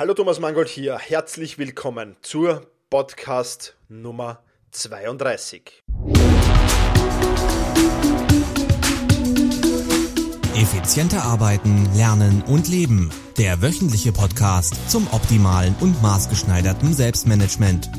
[0.00, 5.82] Hallo Thomas Mangold hier, herzlich willkommen zur Podcast Nummer 32.
[10.56, 13.10] Effizienter arbeiten, lernen und leben.
[13.36, 17.90] Der wöchentliche Podcast zum optimalen und maßgeschneiderten Selbstmanagement.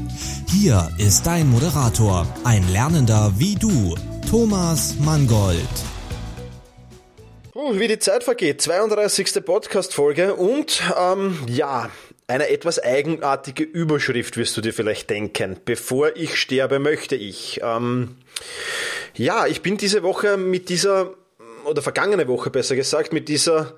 [0.49, 3.95] Hier ist dein Moderator, ein Lernender wie du,
[4.27, 5.90] Thomas Mangold.
[7.61, 9.45] Uh, wie die Zeit vergeht, 32.
[9.45, 11.91] Podcast-Folge und ähm, ja,
[12.25, 15.59] eine etwas eigenartige Überschrift wirst du dir vielleicht denken.
[15.63, 17.61] Bevor ich sterbe, möchte ich.
[17.63, 18.15] Ähm,
[19.13, 21.13] ja, ich bin diese Woche mit dieser,
[21.63, 23.75] oder vergangene Woche besser gesagt, mit dieser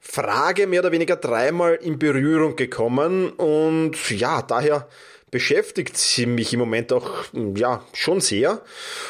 [0.00, 4.88] Frage mehr oder weniger dreimal in Berührung gekommen und ja, daher
[5.30, 8.62] beschäftigt sie mich im Moment auch ja schon sehr.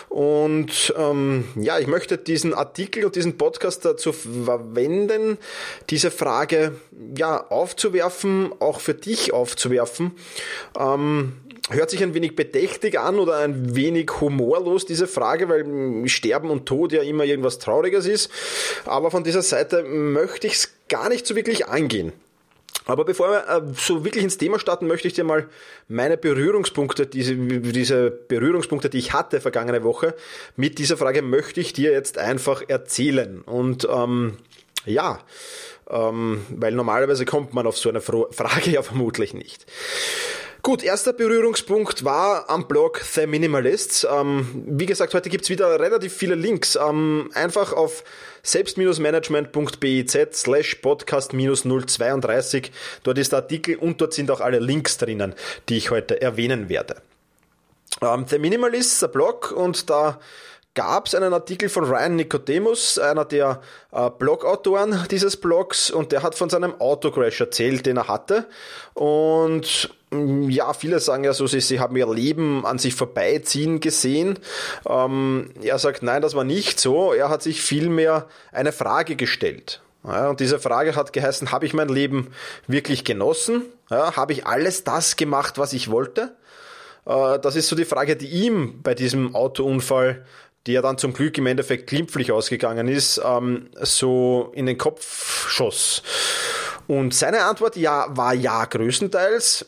[0.09, 5.37] Und ähm, ja, ich möchte diesen Artikel und diesen Podcast dazu verwenden,
[5.91, 6.77] diese Frage
[7.16, 10.12] ja aufzuwerfen, auch für dich aufzuwerfen.
[10.79, 11.34] Ähm,
[11.69, 16.64] hört sich ein wenig bedächtig an oder ein wenig humorlos, diese Frage, weil Sterben und
[16.64, 18.30] Tod ja immer irgendwas Trauriges ist.
[18.86, 22.12] Aber von dieser Seite möchte ich es gar nicht so wirklich angehen.
[22.87, 25.48] Aber bevor wir äh, so wirklich ins Thema starten, möchte ich dir mal
[25.89, 30.15] meine Berührungspunkte, diese, diese Berührungspunkte, die ich hatte vergangene Woche,
[30.55, 33.42] mit dieser Frage möchte ich dir jetzt einfach erzählen.
[33.42, 34.39] Und ähm,
[34.87, 35.19] ja,
[35.91, 39.67] ähm, weil normalerweise kommt man auf so eine Frage ja vermutlich nicht.
[40.67, 44.05] Gut, erster Berührungspunkt war am Blog The Minimalists.
[44.11, 46.75] Ähm, wie gesagt, heute gibt's wieder relativ viele Links.
[46.75, 48.03] Ähm, einfach auf
[48.42, 52.70] selbst-management.biz slash podcast-032.
[53.05, 55.36] Dort ist der Artikel und dort sind auch alle Links drinnen,
[55.69, 56.97] die ich heute erwähnen werde.
[58.03, 60.19] Ähm, The Minimalists, der Blog und da
[60.77, 63.60] gab es einen Artikel von Ryan Nicodemus, einer der
[63.91, 68.46] äh, Blogautoren dieses Blogs, und der hat von seinem Autocrash erzählt, den er hatte.
[68.94, 73.80] Und mm, ja, viele sagen ja so, sie, sie haben ihr Leben an sich vorbeiziehen
[73.80, 74.38] gesehen.
[74.88, 77.12] Ähm, er sagt, nein, das war nicht so.
[77.12, 79.80] Er hat sich vielmehr eine Frage gestellt.
[80.05, 82.28] Ja, und diese Frage hat geheißen, habe ich mein Leben
[82.68, 83.62] wirklich genossen?
[83.90, 86.36] Ja, habe ich alles das gemacht, was ich wollte?
[87.06, 90.24] Äh, das ist so die Frage, die ihm bei diesem Autounfall
[90.66, 95.48] die ja dann zum Glück im Endeffekt glimpflich ausgegangen ist, ähm, so in den Kopf
[95.48, 96.02] schoss.
[96.86, 99.66] Und seine Antwort ja, war ja größtenteils.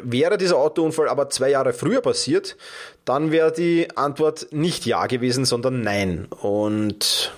[0.00, 2.56] Wäre dieser Autounfall aber zwei Jahre früher passiert,
[3.04, 6.26] dann wäre die Antwort nicht ja gewesen, sondern nein.
[6.26, 7.32] Und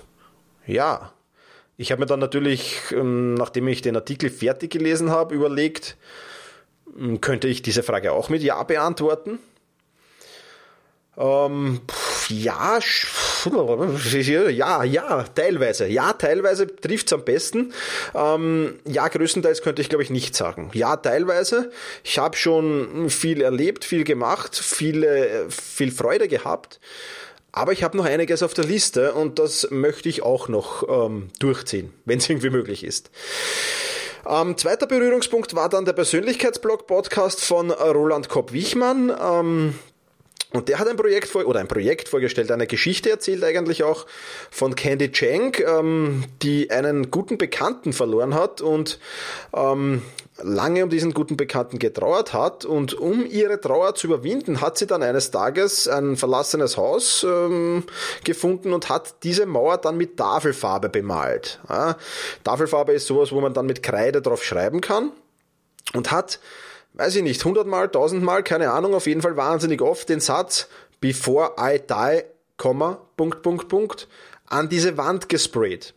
[0.66, 1.12] ja,
[1.76, 5.96] ich habe mir dann natürlich, ähm, nachdem ich den Artikel fertig gelesen habe, überlegt,
[6.94, 9.38] hm, könnte ich diese Frage auch mit Ja beantworten?
[11.16, 11.80] Ähm,
[12.30, 12.78] ja,
[14.50, 15.86] ja, ja, teilweise.
[15.86, 17.72] Ja, teilweise trifft es am besten.
[18.14, 20.70] Ähm, ja, größtenteils könnte ich, glaube ich, nicht sagen.
[20.72, 21.70] Ja, teilweise.
[22.04, 26.80] Ich habe schon viel erlebt, viel gemacht, viele, viel Freude gehabt.
[27.52, 31.30] Aber ich habe noch einiges auf der Liste und das möchte ich auch noch ähm,
[31.40, 33.10] durchziehen, wenn es irgendwie möglich ist.
[34.26, 39.12] Ähm, zweiter Berührungspunkt war dann der Persönlichkeitsblog-Podcast von Roland Kopp-Wichmann.
[39.20, 39.74] Ähm,
[40.53, 44.06] und der hat ein Projekt vor, oder ein Projekt vorgestellt, eine Geschichte erzählt eigentlich auch
[44.50, 48.99] von Candy Chang, ähm, die einen guten Bekannten verloren hat und
[49.55, 50.03] ähm,
[50.43, 52.65] lange um diesen guten Bekannten getrauert hat.
[52.65, 57.84] Und um ihre Trauer zu überwinden, hat sie dann eines Tages ein verlassenes Haus ähm,
[58.25, 61.61] gefunden und hat diese Mauer dann mit Tafelfarbe bemalt.
[61.69, 61.97] Ja,
[62.43, 65.12] Tafelfarbe ist sowas, wo man dann mit Kreide drauf schreiben kann
[65.94, 66.41] und hat
[66.94, 70.68] weiß ich nicht, hundertmal, tausendmal, keine Ahnung, auf jeden Fall wahnsinnig oft den Satz
[71.00, 72.24] Before I die,
[72.56, 74.08] Komma, Punkt, Punkt, Punkt,
[74.46, 75.94] an diese Wand gesprayt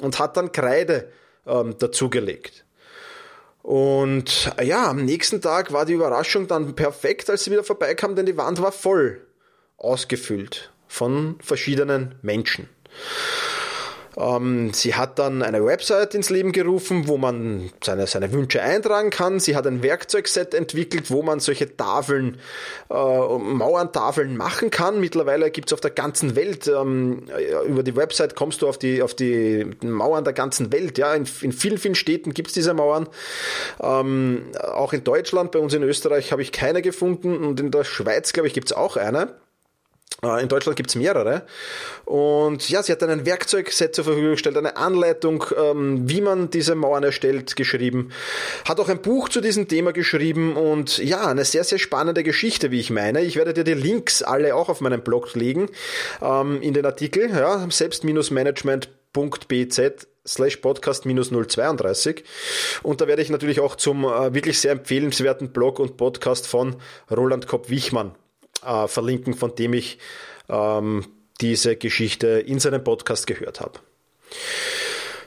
[0.00, 1.12] und hat dann Kreide
[1.46, 2.64] ähm, dazugelegt.
[3.62, 8.26] Und ja, am nächsten Tag war die Überraschung dann perfekt, als sie wieder vorbeikam, denn
[8.26, 9.26] die Wand war voll
[9.76, 12.68] ausgefüllt von verschiedenen Menschen.
[14.16, 19.10] Ähm, sie hat dann eine Website ins Leben gerufen, wo man seine, seine Wünsche eintragen
[19.10, 19.40] kann.
[19.40, 22.38] Sie hat ein Werkzeugset entwickelt, wo man solche Tafeln,
[22.88, 25.00] äh, Mauerntafeln machen kann.
[25.00, 27.24] Mittlerweile gibt es auf der ganzen Welt, ähm,
[27.66, 30.96] über die Website kommst du auf die, auf die Mauern der ganzen Welt.
[30.96, 33.08] Ja, in, in vielen, vielen Städten gibt es diese Mauern.
[33.80, 37.84] Ähm, auch in Deutschland, bei uns in Österreich habe ich keine gefunden und in der
[37.84, 39.34] Schweiz, glaube ich, gibt es auch eine.
[40.22, 41.42] Äh, in Deutschland gibt's mehrere.
[42.04, 46.74] Und ja, sie hat ein Werkzeugset zur Verfügung gestellt, eine Anleitung, ähm, wie man diese
[46.74, 48.10] Mauern erstellt, geschrieben.
[48.66, 52.70] Hat auch ein Buch zu diesem Thema geschrieben und ja, eine sehr, sehr spannende Geschichte,
[52.70, 53.22] wie ich meine.
[53.22, 55.68] Ich werde dir die Links alle auch auf meinem Blog legen,
[56.22, 62.24] ähm, in den Artikel, ja, selbst-management.bz slash podcast minus 032
[62.82, 66.76] und da werde ich natürlich auch zum äh, wirklich sehr empfehlenswerten Blog und Podcast von
[67.10, 68.16] Roland Kopp-Wichmann
[68.66, 69.98] äh, verlinken, von dem ich
[70.48, 71.06] ähm,
[71.40, 73.80] diese Geschichte in seinem Podcast gehört habe.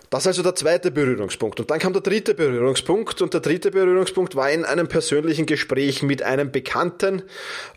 [0.10, 1.60] Das ist also der zweite Berührungspunkt.
[1.60, 3.22] Und dann kam der dritte Berührungspunkt.
[3.22, 7.24] Und der dritte Berührungspunkt war in einem persönlichen Gespräch mit einem Bekannten,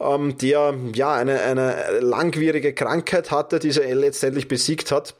[0.00, 5.14] ähm, der ja eine, eine langwierige Krankheit hatte, die er letztendlich besiegt hat.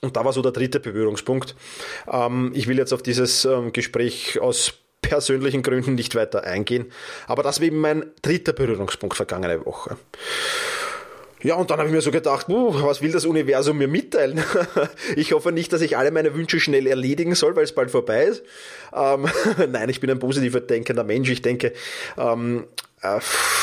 [0.00, 1.54] Und da war so der dritte Berührungspunkt.
[2.10, 4.74] Ähm, ich will jetzt auf dieses ähm, Gespräch aus
[5.14, 6.86] persönlichen Gründen nicht weiter eingehen.
[7.28, 9.96] Aber das war eben mein dritter Berührungspunkt vergangene Woche.
[11.40, 14.42] Ja, und dann habe ich mir so gedacht, was will das Universum mir mitteilen?
[15.16, 18.24] ich hoffe nicht, dass ich alle meine Wünsche schnell erledigen soll, weil es bald vorbei
[18.24, 18.42] ist.
[18.92, 19.28] Ähm,
[19.70, 21.30] Nein, ich bin ein positiver denkender Mensch.
[21.30, 21.74] Ich denke,
[22.18, 22.83] ähm, äh,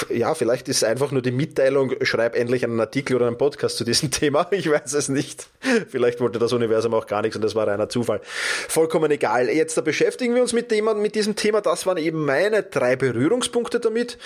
[0.09, 3.83] ja, vielleicht ist einfach nur die Mitteilung, schreib endlich einen Artikel oder einen Podcast zu
[3.83, 4.47] diesem Thema.
[4.51, 5.47] Ich weiß es nicht.
[5.89, 8.21] Vielleicht wollte das Universum auch gar nichts und das war reiner Zufall.
[8.23, 9.49] Vollkommen egal.
[9.49, 11.61] Jetzt da beschäftigen wir uns mit, dem, mit diesem Thema.
[11.61, 14.17] Das waren eben meine drei Berührungspunkte damit.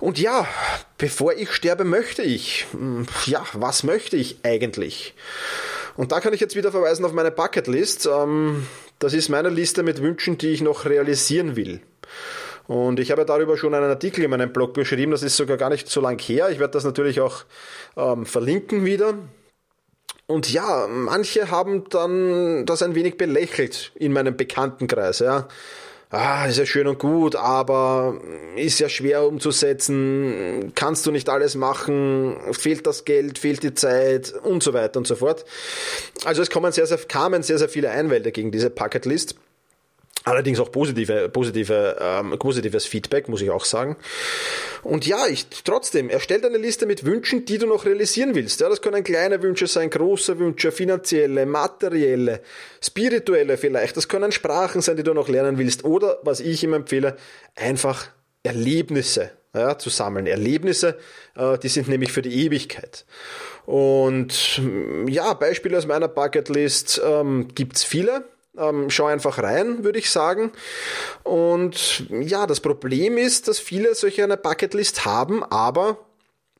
[0.00, 0.46] Und ja,
[0.98, 2.66] bevor ich sterbe, möchte ich.
[2.72, 5.14] Hm, ja, was möchte ich eigentlich?
[5.96, 8.06] Und da kann ich jetzt wieder verweisen auf meine Bucketlist.
[8.06, 8.66] Ähm,
[8.98, 11.80] das ist meine Liste mit Wünschen, die ich noch realisieren will.
[12.66, 15.70] Und ich habe darüber schon einen Artikel in meinem Blog geschrieben, das ist sogar gar
[15.70, 16.48] nicht so lang her.
[16.50, 17.44] Ich werde das natürlich auch
[17.96, 19.14] ähm, verlinken wieder.
[20.26, 25.48] Und ja, manche haben dann das ein wenig belächelt in meinem Bekanntenkreis, ja.
[26.10, 28.20] Ah, ist ja schön und gut, aber
[28.54, 34.32] ist ja schwer umzusetzen, kannst du nicht alles machen, fehlt das Geld, fehlt die Zeit
[34.44, 35.44] und so weiter und so fort.
[36.24, 39.34] Also es kommen sehr, sehr, kamen sehr, sehr viele Einwände gegen diese Bucketlist.
[40.26, 43.96] Allerdings auch positive, positive, ähm, positives Feedback, muss ich auch sagen.
[44.82, 48.60] Und ja, ich trotzdem, erstell eine Liste mit Wünschen, die du noch realisieren willst.
[48.60, 52.40] Ja, das können kleine Wünsche sein, große Wünsche, finanzielle, materielle,
[52.82, 53.98] spirituelle vielleicht.
[53.98, 55.84] Das können Sprachen sein, die du noch lernen willst.
[55.84, 57.16] Oder, was ich ihm empfehle,
[57.54, 58.06] einfach
[58.42, 60.26] Erlebnisse ja, zu sammeln.
[60.26, 60.98] Erlebnisse,
[61.36, 63.04] äh, die sind nämlich für die Ewigkeit.
[63.66, 64.60] Und
[65.06, 68.24] ja, Beispiele aus meiner Bucketlist ähm, gibt's viele.
[68.56, 70.52] Ähm, schau einfach rein, würde ich sagen.
[71.24, 75.98] Und ja, das Problem ist, dass viele solche eine Bucketlist haben, aber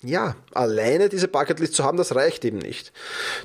[0.04, 2.92] ja, alleine diese Bucketlist zu haben, das reicht eben nicht.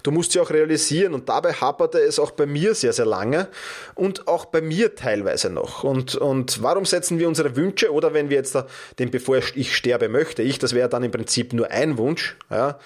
[0.04, 3.48] Du musst sie auch realisieren und dabei haperte es auch bei mir sehr, sehr lange
[3.96, 5.84] und auch bei mir teilweise noch.
[5.84, 8.68] Und, und warum setzen wir unsere Wünsche oder wenn wir jetzt da,
[9.00, 12.80] den bevor ich sterbe möchte, ich, das wäre dann im Prinzip nur ein Wunsch, ja,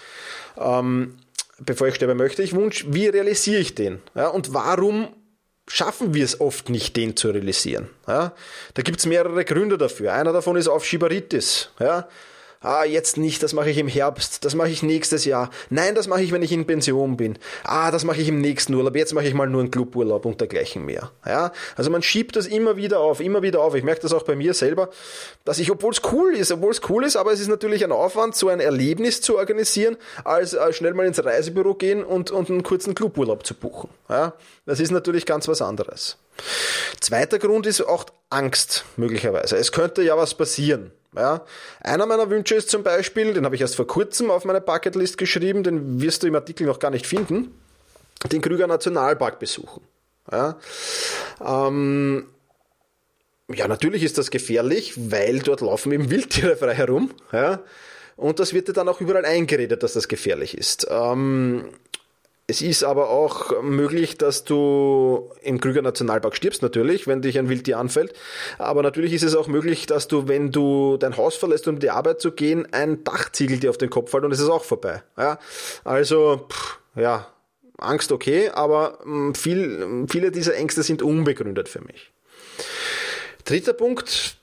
[0.58, 1.16] ähm,
[1.60, 4.02] bevor ich sterbe möchte ich Wunsch, wie realisiere ich den?
[4.16, 5.08] Ja, und warum
[5.74, 7.90] schaffen wir es oft nicht, den zu realisieren.
[8.08, 8.34] Ja?
[8.76, 10.14] Da gibt's mehrere Gründe dafür.
[10.14, 11.70] Einer davon ist Aufschieberitis.
[11.80, 12.08] Ja?
[12.64, 15.50] Ah, jetzt nicht, das mache ich im Herbst, das mache ich nächstes Jahr.
[15.70, 17.38] Nein, das mache ich, wenn ich in Pension bin.
[17.66, 18.96] Ah, das mache ich im nächsten Urlaub.
[18.96, 21.12] Jetzt mache ich mal nur einen Cluburlaub und dergleichen mehr.
[21.26, 23.76] Ja, also man schiebt das immer wieder auf, immer wieder auf.
[23.76, 24.90] Ich merke das auch bei mir selber,
[25.44, 27.92] dass ich, obwohl es cool ist, obwohl es cool ist, aber es ist natürlich ein
[27.92, 32.50] Aufwand, so ein Erlebnis zu organisieren, als, als schnell mal ins Reisebüro gehen und, und
[32.50, 33.90] einen kurzen Cluburlaub zu buchen.
[34.10, 34.34] Ja,
[34.66, 36.18] das ist natürlich ganz was anderes.
[37.02, 39.58] Zweiter Grund ist auch Angst, möglicherweise.
[39.58, 40.92] Es könnte ja was passieren.
[41.16, 41.46] Ja.
[41.82, 45.18] Einer meiner Wünsche ist zum Beispiel, den habe ich erst vor kurzem auf meine Bucketlist
[45.18, 47.54] geschrieben, den wirst du im Artikel noch gar nicht finden,
[48.32, 49.82] den Krüger Nationalpark besuchen.
[50.32, 50.58] Ja.
[51.44, 52.28] Ähm,
[53.54, 57.12] ja, natürlich ist das gefährlich, weil dort laufen eben Wildtiere frei herum.
[57.32, 57.62] Ja.
[58.16, 60.88] Und das wird dir dann auch überall eingeredet, dass das gefährlich ist.
[60.90, 61.66] Ähm,
[62.54, 67.50] es ist aber auch möglich, dass du im Krüger Nationalpark stirbst, natürlich, wenn dich ein
[67.50, 68.14] Wildtier anfällt.
[68.60, 71.90] Aber natürlich ist es auch möglich, dass du, wenn du dein Haus verlässt, um die
[71.90, 75.02] Arbeit zu gehen, ein Dachziegel dir auf den Kopf fällt und es ist auch vorbei.
[75.18, 75.40] Ja?
[75.84, 77.28] Also, pff, ja,
[77.80, 82.12] Angst okay, aber mm, viel, viele dieser Ängste sind unbegründet für mich.
[83.46, 84.38] Dritter Punkt,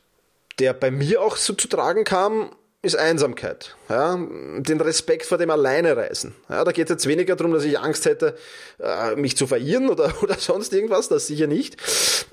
[0.58, 2.50] der bei mir auch so zu tragen kam,
[2.82, 3.76] ist Einsamkeit.
[3.88, 4.16] Ja?
[4.16, 6.34] Den Respekt vor dem Alleinereisen.
[6.49, 8.37] Ja, da geht es jetzt weniger darum, dass ich Angst hätte,
[8.78, 11.76] äh, mich zu verirren oder, oder sonst irgendwas, das sicher nicht.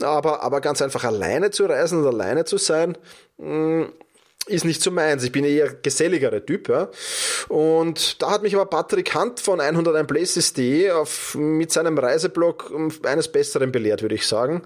[0.02, 2.98] Aber, aber ganz einfach alleine zu reisen und alleine zu sein,
[3.38, 3.90] mh,
[4.48, 5.24] ist nicht so meins.
[5.24, 6.70] Ich bin eher geselligere Typ.
[6.70, 6.90] Ja.
[7.48, 10.92] Und da hat mich aber Patrick Hunt von 101places.de
[11.38, 12.72] mit seinem Reiseblog
[13.04, 14.64] eines Besseren belehrt, würde ich sagen.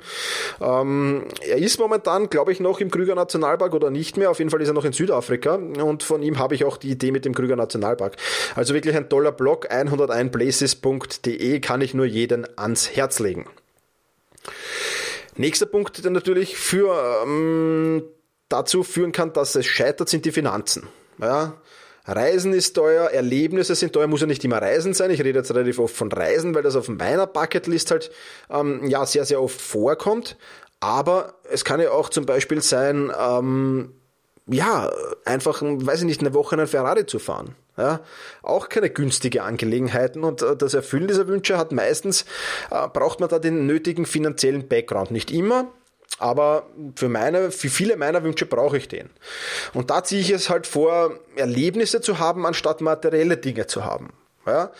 [0.59, 4.31] Ähm, er ist momentan, glaube ich, noch im Krüger Nationalpark oder nicht mehr.
[4.31, 5.55] Auf jeden Fall ist er noch in Südafrika.
[5.55, 8.17] Und von ihm habe ich auch die Idee mit dem Krüger Nationalpark.
[8.55, 9.71] Also wirklich ein toller Blog.
[9.71, 13.47] 101places.de kann ich nur jeden ans Herz legen.
[15.35, 18.03] Nächster Punkt, natürlich für ähm,
[18.51, 20.87] dazu führen kann, dass es scheitert, sind die Finanzen.
[21.19, 21.53] Ja?
[22.05, 25.11] Reisen ist teuer, Erlebnisse sind teuer, muss ja nicht immer Reisen sein.
[25.11, 28.11] Ich rede jetzt relativ oft von Reisen, weil das auf meiner Bucketlist halt
[28.49, 30.37] ähm, ja sehr, sehr oft vorkommt.
[30.79, 33.93] Aber es kann ja auch zum Beispiel sein, ähm,
[34.47, 34.91] ja,
[35.25, 37.55] einfach, weiß ich nicht, eine Woche in einen Ferrari zu fahren.
[37.77, 38.01] Ja,
[38.43, 42.25] auch keine günstige Angelegenheiten und äh, das Erfüllen dieser Wünsche hat meistens,
[42.69, 45.11] äh, braucht man da den nötigen finanziellen Background.
[45.11, 45.71] Nicht immer,
[46.19, 49.09] aber für meine, für viele meiner Wünsche brauche ich den.
[49.73, 54.13] Und da ziehe ich es halt vor, Erlebnisse zu haben, anstatt materielle Dinge zu haben.
[54.45, 54.71] Ja?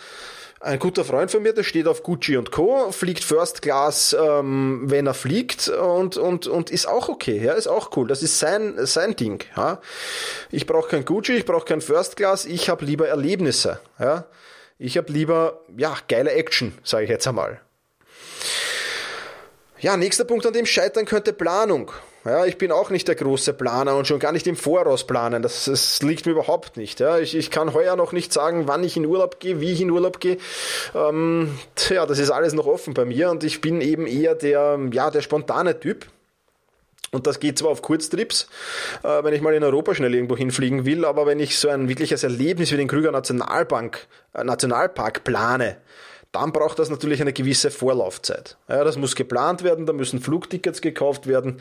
[0.62, 4.82] Ein guter Freund von mir, der steht auf Gucci und Co., fliegt First Class, ähm,
[4.84, 8.06] wenn er fliegt und, und, und ist auch okay, ja, ist auch cool.
[8.06, 9.42] Das ist sein, sein Ding.
[9.56, 9.80] Ja.
[10.52, 13.80] Ich brauche kein Gucci, ich brauche kein First Class, ich habe lieber Erlebnisse.
[13.98, 14.26] Ja.
[14.78, 17.60] Ich habe lieber, ja, geile Action, sage ich jetzt einmal.
[19.82, 21.90] Ja, nächster Punkt, an dem scheitern könnte Planung.
[22.24, 25.42] Ja, ich bin auch nicht der große Planer und schon gar nicht im Voraus planen.
[25.42, 27.00] Das, das liegt mir überhaupt nicht.
[27.00, 29.80] Ja, ich, ich kann heuer noch nicht sagen, wann ich in Urlaub gehe, wie ich
[29.80, 30.36] in Urlaub gehe.
[30.94, 34.78] Ähm, tja, das ist alles noch offen bei mir und ich bin eben eher der,
[34.92, 36.06] ja, der spontane Typ.
[37.10, 38.46] Und das geht zwar auf Kurztrips,
[39.02, 41.88] äh, wenn ich mal in Europa schnell irgendwo hinfliegen will, aber wenn ich so ein
[41.88, 45.78] wirkliches Erlebnis wie den Krüger Nationalbank, äh, Nationalpark plane,
[46.32, 48.56] dann braucht das natürlich eine gewisse Vorlaufzeit.
[48.68, 51.60] Ja, das muss geplant werden, da müssen Flugtickets gekauft werden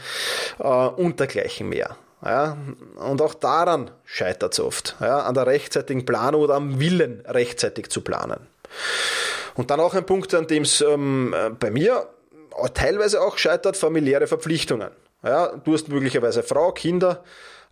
[0.60, 1.98] äh, und dergleichen mehr.
[2.24, 2.56] Ja,
[2.98, 7.90] und auch daran scheitert es oft, ja, an der rechtzeitigen Planung oder am Willen, rechtzeitig
[7.90, 8.48] zu planen.
[9.56, 12.08] Und dann auch ein Punkt, an dem es ähm, bei mir
[12.76, 14.92] teilweise auch scheitert, familiäre Verpflichtungen.
[15.24, 17.24] Ja, du hast möglicherweise Frau, Kinder,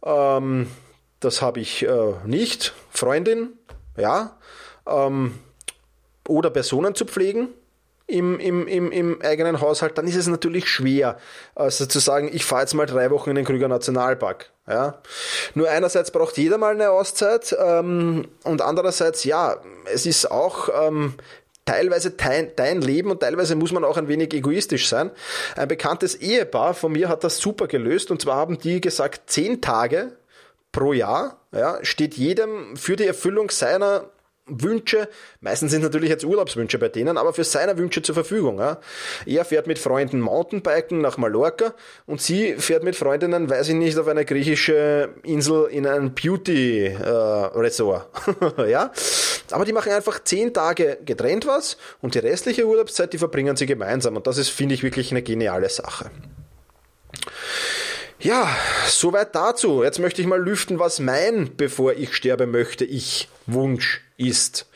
[0.04, 0.68] ähm,
[1.20, 3.54] das habe ich äh, nicht, Freundin,
[3.98, 4.38] ja,
[4.88, 5.38] ähm,
[6.30, 7.50] oder Personen zu pflegen
[8.10, 11.18] im, im, im, im eigenen Haushalt, dann ist es natürlich schwer,
[11.56, 14.52] also zu sagen, ich fahre jetzt mal drei Wochen in den Krüger Nationalpark.
[14.68, 15.02] Ja?
[15.54, 19.58] Nur einerseits braucht jeder mal eine Auszeit ähm, und andererseits, ja,
[19.94, 21.14] es ist auch ähm,
[21.66, 25.12] teilweise dein, dein Leben und teilweise muss man auch ein wenig egoistisch sein.
[25.56, 29.62] Ein bekanntes Ehepaar von mir hat das super gelöst und zwar haben die gesagt, zehn
[29.62, 30.14] Tage
[30.72, 34.10] pro Jahr ja, steht jedem für die Erfüllung seiner
[34.50, 35.08] Wünsche,
[35.42, 38.60] meistens sind natürlich jetzt Urlaubswünsche bei denen, aber für seine Wünsche zur Verfügung.
[38.60, 38.80] Ja.
[39.26, 41.74] Er fährt mit Freunden Mountainbiken nach Mallorca
[42.06, 48.08] und sie fährt mit Freundinnen, weiß ich nicht, auf eine griechische Insel in ein Beauty-Resort.
[48.60, 48.92] Äh, ja.
[49.52, 53.66] Aber die machen einfach zehn Tage getrennt was und die restliche Urlaubszeit, die verbringen sie
[53.66, 56.12] gemeinsam und das ist, finde ich, wirklich eine geniale Sache.
[58.22, 58.54] Ja,
[58.88, 59.82] soweit dazu.
[59.84, 64.68] Jetzt möchte ich mal lüften, was mein, bevor ich sterbe möchte, ich Wunsch ist.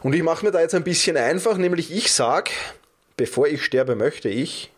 [0.00, 2.50] Und ich mache mir da jetzt ein bisschen einfach, nämlich ich sag,
[3.16, 4.70] bevor ich sterbe möchte ich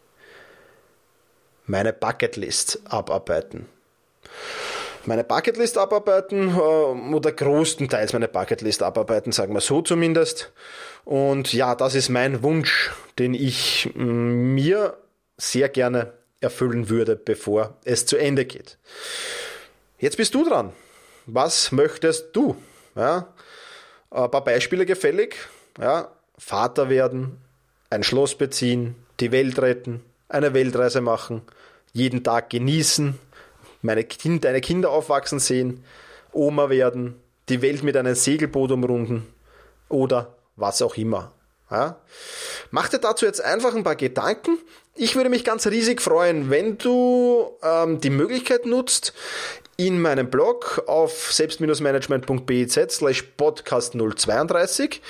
[1.67, 3.67] meine Bucketlist abarbeiten.
[5.05, 10.53] Meine Bucketlist abarbeiten äh, oder größtenteils meine Bucketlist abarbeiten, sagen wir so zumindest.
[11.05, 14.97] Und ja, das ist mein Wunsch, den ich mm, mir
[15.37, 18.79] sehr gerne erfüllen würde, bevor es zu Ende geht.
[19.99, 20.73] Jetzt bist du dran.
[21.27, 22.57] Was möchtest du?
[22.95, 23.33] Ja,
[24.11, 25.37] ein paar Beispiele gefällig.
[25.81, 27.39] Ja, Vater werden,
[27.91, 31.43] ein Schloss beziehen, die Welt retten, eine Weltreise machen,
[31.93, 33.19] jeden Tag genießen,
[33.83, 35.85] meine kind, deine Kinder aufwachsen sehen,
[36.33, 39.27] Oma werden, die Welt mit einem Segelboot umrunden
[39.89, 41.33] oder was auch immer.
[41.71, 41.99] Ja?
[42.71, 44.59] Mach dir dazu jetzt einfach ein paar Gedanken.
[44.95, 49.13] Ich würde mich ganz riesig freuen, wenn du ähm, die Möglichkeit nutzt,
[49.79, 55.01] in meinem Blog auf selbst-management.biz slash podcast 032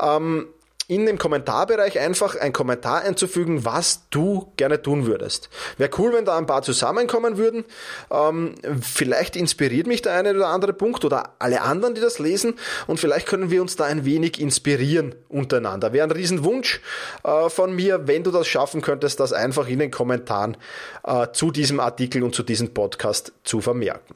[0.00, 0.46] ähm,
[0.94, 5.48] in dem Kommentarbereich einfach ein Kommentar einzufügen, was du gerne tun würdest.
[5.76, 7.64] Wäre cool, wenn da ein paar zusammenkommen würden.
[8.12, 12.54] Ähm, vielleicht inspiriert mich der eine oder andere Punkt oder alle anderen, die das lesen
[12.86, 15.92] und vielleicht können wir uns da ein wenig inspirieren untereinander.
[15.92, 16.80] Wäre ein Riesenwunsch
[17.24, 20.56] äh, von mir, wenn du das schaffen könntest, das einfach in den Kommentaren
[21.02, 24.14] äh, zu diesem Artikel und zu diesem Podcast zu vermerken.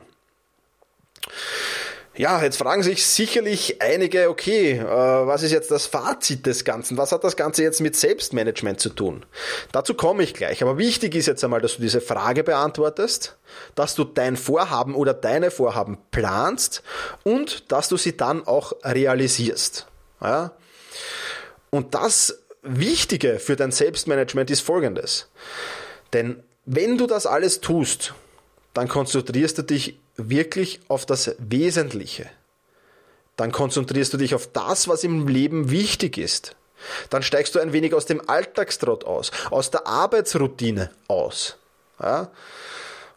[2.18, 6.98] Ja, jetzt fragen sich sicherlich einige, okay, äh, was ist jetzt das Fazit des Ganzen?
[6.98, 9.24] Was hat das Ganze jetzt mit Selbstmanagement zu tun?
[9.70, 10.60] Dazu komme ich gleich.
[10.60, 13.36] Aber wichtig ist jetzt einmal, dass du diese Frage beantwortest,
[13.76, 16.82] dass du dein Vorhaben oder deine Vorhaben planst
[17.22, 19.86] und dass du sie dann auch realisierst.
[20.20, 20.50] Ja?
[21.70, 25.28] Und das Wichtige für dein Selbstmanagement ist folgendes.
[26.12, 28.12] Denn wenn du das alles tust,
[28.78, 32.30] dann konzentrierst du dich wirklich auf das Wesentliche.
[33.34, 36.54] Dann konzentrierst du dich auf das, was im Leben wichtig ist.
[37.10, 41.56] Dann steigst du ein wenig aus dem Alltagstrott aus, aus der Arbeitsroutine aus.
[42.00, 42.30] Ja?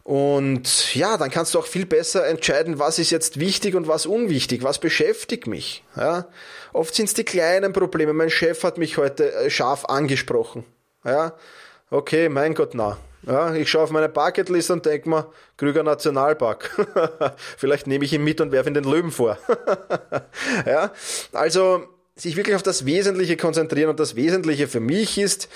[0.02, 4.08] Und ja, dann kannst du auch viel besser entscheiden, was ist jetzt wichtig und was
[4.08, 5.84] unwichtig, was beschäftigt mich.
[5.96, 6.26] Ja?
[6.74, 8.14] Oft sind es die kleinen Probleme.
[8.14, 10.66] Mein Chef hat mich heute äh, scharf angesprochen.
[11.06, 11.36] Ja?
[11.92, 12.98] Okay, mein Gott, na.
[13.24, 16.72] Ja, ich schaue auf meine Bucketlist und denke mir, Krüger Nationalpark.
[17.58, 19.38] Vielleicht nehme ich ihn mit und werfe ihn den Löwen vor.
[20.66, 20.92] ja,
[21.34, 21.84] also
[22.16, 25.50] sich wirklich auf das Wesentliche konzentrieren und das Wesentliche für mich ist,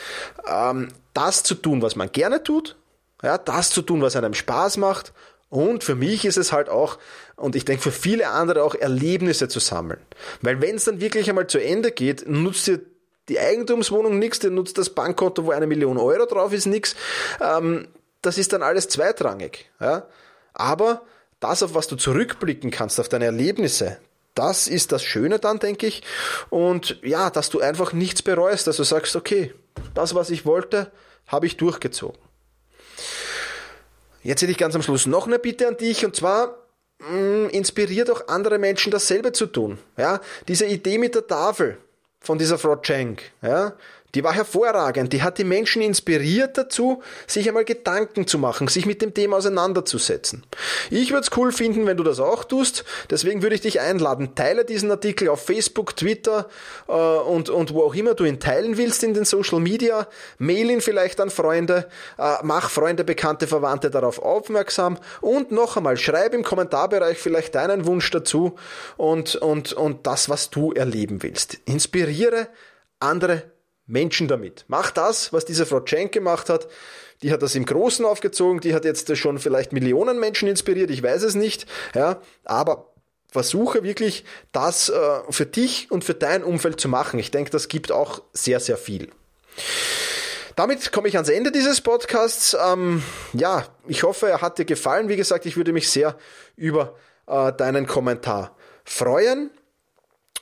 [0.45, 2.75] ähm, das zu tun, was man gerne tut,
[3.23, 5.13] ja, das zu tun, was einem Spaß macht
[5.49, 6.97] und für mich ist es halt auch,
[7.37, 10.01] und ich denke für viele andere auch, Erlebnisse zu sammeln.
[10.41, 12.81] Weil wenn es dann wirklich einmal zu Ende geht, nutzt dir
[13.29, 16.95] die Eigentumswohnung nichts, dir nutzt das Bankkonto, wo eine Million Euro drauf ist, nichts.
[17.41, 17.87] Ähm,
[18.21, 19.69] das ist dann alles zweitrangig.
[19.79, 20.07] Ja?
[20.53, 21.03] Aber
[21.39, 23.97] das, auf was du zurückblicken kannst, auf deine Erlebnisse,
[24.35, 26.03] das ist das Schöne dann, denke ich.
[26.49, 29.53] Und ja, dass du einfach nichts bereust, dass du sagst, okay,
[29.93, 30.91] das, was ich wollte,
[31.27, 32.19] habe ich durchgezogen.
[34.23, 36.57] Jetzt hätte ich ganz am Schluss noch eine Bitte an dich und zwar
[36.99, 39.77] mh, mm, inspiriert auch andere Menschen dasselbe zu tun.
[39.97, 41.77] Ja, diese Idee mit der Tafel
[42.25, 43.73] von dieser Frau Cheng, ja,
[44.13, 45.11] die war hervorragend.
[45.11, 49.37] Die hat die Menschen inspiriert dazu, sich einmal Gedanken zu machen, sich mit dem Thema
[49.37, 50.43] auseinanderzusetzen.
[50.89, 52.85] Ich würde es cool finden, wenn du das auch tust.
[53.09, 56.47] Deswegen würde ich dich einladen, teile diesen Artikel auf Facebook, Twitter
[56.87, 60.07] äh, und, und wo auch immer du ihn teilen willst in den Social Media.
[60.37, 65.97] Mail ihn vielleicht an Freunde, äh, mach Freunde, Bekannte, Verwandte darauf aufmerksam und noch einmal,
[65.97, 68.55] schreib im Kommentarbereich vielleicht deinen Wunsch dazu
[68.95, 71.57] und, und, und das, was du erleben willst.
[71.65, 72.47] Inspiriere
[72.99, 73.54] andere
[73.87, 74.65] Menschen damit.
[74.67, 76.67] Mach das, was diese Frau Cenk gemacht hat.
[77.21, 81.01] Die hat das im Großen aufgezogen, die hat jetzt schon vielleicht Millionen Menschen inspiriert, ich
[81.01, 82.91] weiß es nicht, ja, aber
[83.31, 87.19] versuche wirklich das äh, für dich und für dein Umfeld zu machen.
[87.19, 89.09] Ich denke, das gibt auch sehr, sehr viel.
[90.55, 92.55] Damit komme ich ans Ende dieses Podcasts.
[92.65, 95.09] Ähm, ja, ich hoffe, er hat dir gefallen.
[95.09, 96.17] Wie gesagt, ich würde mich sehr
[96.55, 96.95] über
[97.27, 99.51] äh, deinen Kommentar freuen.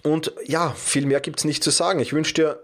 [0.04, 2.00] Und ja, viel mehr gibt es nicht zu sagen.
[2.00, 2.64] Ich wünsche dir